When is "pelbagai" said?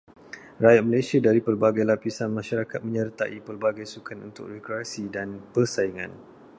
1.47-1.85, 3.47-3.85